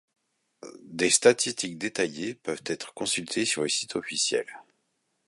Des 0.85 1.11
statistiques 1.11 1.77
détaillées 1.77 2.33
peuvent 2.33 2.63
être 2.65 2.91
consultées 2.95 3.45
sur 3.45 3.61
le 3.61 3.69
site 3.69 3.95
officiel. 3.95 4.47